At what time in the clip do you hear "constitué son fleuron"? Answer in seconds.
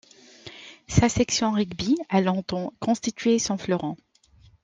2.79-3.97